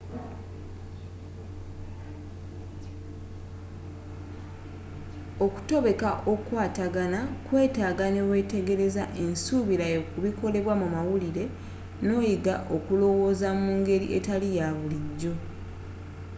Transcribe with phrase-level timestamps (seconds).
[5.45, 11.43] okutobeka okukwatagana kwetaaga newetegereza ensubirayo ku bikolebwa mu mawulire
[12.05, 15.33] noyiga okulowooza mu ngeri etali ya bulijjo